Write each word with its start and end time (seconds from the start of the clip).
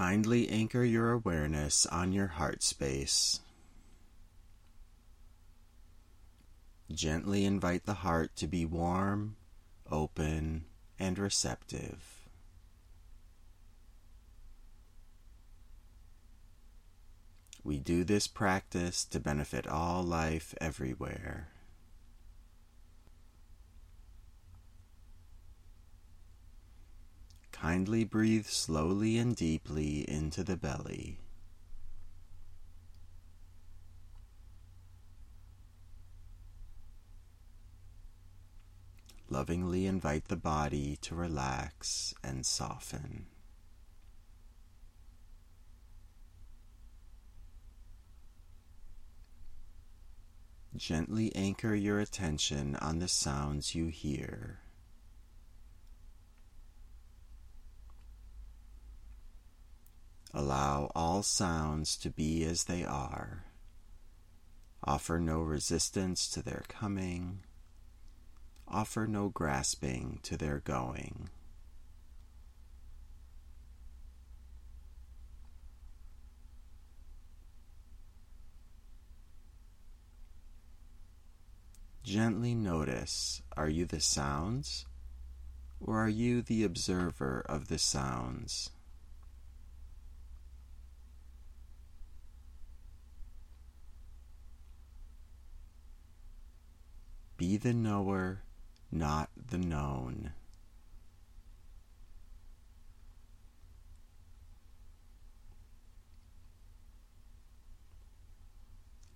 Kindly 0.00 0.48
anchor 0.48 0.82
your 0.82 1.12
awareness 1.12 1.84
on 1.84 2.10
your 2.14 2.28
heart 2.28 2.62
space. 2.62 3.40
Gently 6.90 7.44
invite 7.44 7.84
the 7.84 8.00
heart 8.00 8.34
to 8.36 8.46
be 8.46 8.64
warm, 8.64 9.36
open, 9.90 10.64
and 10.98 11.18
receptive. 11.18 12.26
We 17.62 17.78
do 17.78 18.02
this 18.02 18.26
practice 18.26 19.04
to 19.04 19.20
benefit 19.20 19.66
all 19.66 20.02
life 20.02 20.54
everywhere. 20.62 21.48
Kindly 27.60 28.04
breathe 28.04 28.46
slowly 28.46 29.18
and 29.18 29.36
deeply 29.36 30.08
into 30.10 30.42
the 30.42 30.56
belly. 30.56 31.18
Lovingly 39.28 39.84
invite 39.84 40.28
the 40.28 40.36
body 40.36 40.96
to 41.02 41.14
relax 41.14 42.14
and 42.24 42.46
soften. 42.46 43.26
Gently 50.74 51.30
anchor 51.36 51.74
your 51.74 52.00
attention 52.00 52.76
on 52.76 53.00
the 53.00 53.08
sounds 53.08 53.74
you 53.74 53.88
hear. 53.88 54.60
Allow 60.32 60.90
all 60.94 61.22
sounds 61.22 61.96
to 61.98 62.10
be 62.10 62.44
as 62.44 62.64
they 62.64 62.84
are. 62.84 63.44
Offer 64.84 65.20
no 65.20 65.40
resistance 65.40 66.28
to 66.30 66.42
their 66.42 66.62
coming 66.68 67.40
offer 68.70 69.06
no 69.06 69.28
grasping 69.28 70.20
to 70.22 70.36
their 70.36 70.60
going. 70.60 71.28
Gently 82.04 82.54
notice 82.54 83.42
are 83.56 83.68
you 83.68 83.84
the 83.84 84.00
sounds 84.00 84.86
or 85.80 85.98
are 85.98 86.08
you 86.08 86.42
the 86.42 86.64
observer 86.64 87.44
of 87.48 87.68
the 87.68 87.78
sounds? 87.78 88.70
The 97.56 97.72
knower 97.74 98.44
not 98.92 99.28
the 99.36 99.58
known. 99.58 100.32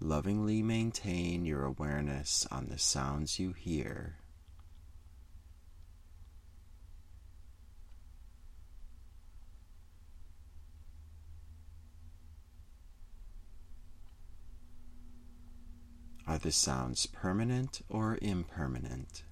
Lovingly 0.00 0.62
maintain 0.62 1.44
your 1.44 1.64
awareness 1.64 2.44
on 2.50 2.66
the 2.66 2.78
sounds 2.78 3.38
you 3.38 3.52
hear. 3.52 4.16
Are 16.34 16.38
the 16.38 16.50
sounds 16.50 17.06
permanent 17.06 17.82
or 17.88 18.18
impermanent? 18.20 19.22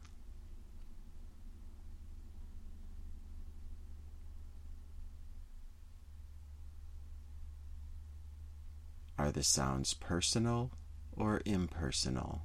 Are 9.19 9.33
the 9.33 9.43
sounds 9.43 9.95
personal 9.95 10.71
or 11.17 11.43
impersonal? 11.45 12.43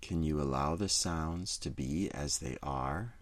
Can 0.00 0.22
you 0.22 0.40
allow 0.40 0.76
the 0.76 0.88
sounds 0.88 1.58
to 1.58 1.70
be 1.70 2.08
as 2.12 2.38
they 2.38 2.56
are? 2.62 3.14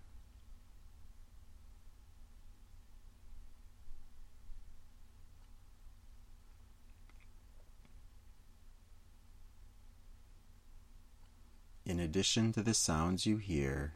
In 11.93 12.01
addition 12.01 12.55
to 12.55 12.63
the 12.63 12.73
sounds 12.73 13.27
you 13.27 13.37
hear, 13.37 13.93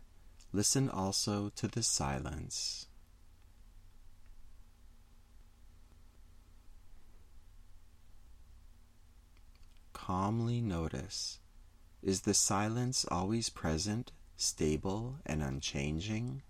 Listen 0.53 0.91
also 0.91 1.49
to 1.57 1.67
the 1.67 1.83
silence. 1.83 2.89
Calmly 9.95 10.61
notice 10.61 11.39
is 12.03 12.21
the 12.21 12.35
silence 12.35 13.07
always 13.11 13.49
present, 13.49 14.13
stable, 14.37 15.17
and 15.25 15.43
unchanging? 15.43 16.43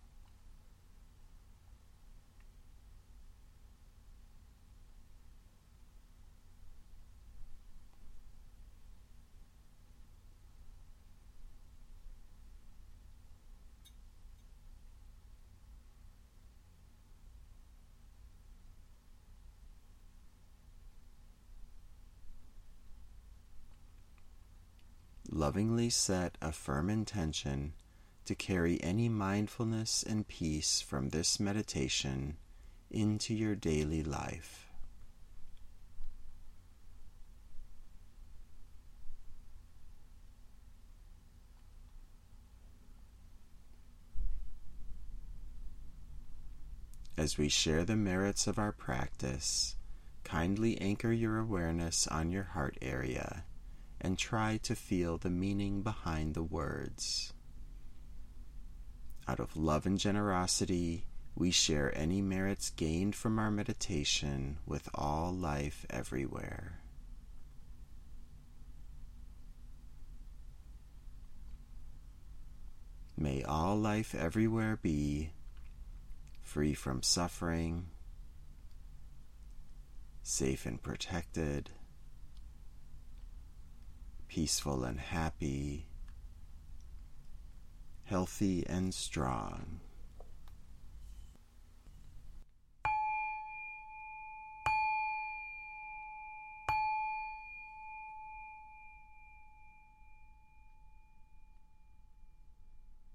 Lovingly 25.47 25.89
set 25.89 26.37
a 26.43 26.51
firm 26.51 26.91
intention 26.91 27.73
to 28.25 28.35
carry 28.35 28.83
any 28.83 29.09
mindfulness 29.09 30.03
and 30.03 30.27
peace 30.27 30.81
from 30.81 31.11
this 31.11 31.39
meditation 31.39 32.37
into 32.91 33.33
your 33.33 33.55
daily 33.55 34.03
life. 34.03 34.69
As 47.17 47.39
we 47.39 47.49
share 47.49 47.85
the 47.85 47.95
merits 47.95 48.49
of 48.49 48.59
our 48.59 48.73
practice, 48.73 49.77
kindly 50.25 50.77
anchor 50.81 51.13
your 51.13 51.39
awareness 51.39 52.09
on 52.09 52.33
your 52.33 52.43
heart 52.43 52.77
area 52.83 53.45
and 54.01 54.19
try 54.19 54.59
to 54.59 54.75
feel 54.75 55.19
the 55.19 55.31
meaning 55.31 55.83
behind 55.83 56.35
the 56.35 56.43
words. 56.43 57.33
Out 59.29 59.41
of 59.41 59.57
love 59.57 59.87
and 59.87 59.99
generosity, 59.99 61.05
we 61.35 61.51
share 61.51 61.97
any 61.97 62.23
merits 62.23 62.71
gained 62.71 63.15
from 63.15 63.39
our 63.39 63.51
meditation 63.51 64.59
with 64.67 64.89
all 64.95 65.33
life 65.33 65.85
everywhere. 65.91 66.81
May 73.19 73.43
all 73.43 73.77
life 73.77 74.15
everywhere 74.15 74.79
be 74.81 75.31
free 76.43 76.75
from 76.75 77.03
suffering, 77.03 77.87
safe 80.23 80.67
and 80.67 80.83
protected 80.83 81.71
peaceful 84.29 84.85
and 84.85 84.99
happy, 84.99 85.87
healthy 88.05 88.67
and 88.67 88.93
strong. 88.95 89.81